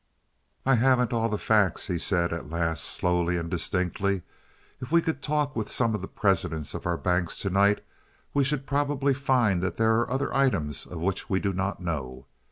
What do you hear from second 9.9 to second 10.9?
are other items